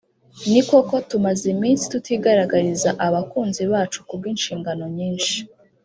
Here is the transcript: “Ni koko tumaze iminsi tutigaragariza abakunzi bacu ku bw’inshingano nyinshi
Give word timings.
“Ni 0.51 0.61
koko 0.69 0.95
tumaze 1.09 1.45
iminsi 1.55 1.83
tutigaragariza 1.93 2.89
abakunzi 3.07 3.63
bacu 3.71 3.99
ku 4.07 4.13
bw’inshingano 4.19 4.85
nyinshi 4.97 5.37